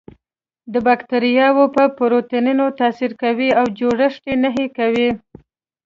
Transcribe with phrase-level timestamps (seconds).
[0.73, 5.09] د باکتریاوو په پروتینونو تاثیر کوي او جوړښت یې نهي کوي.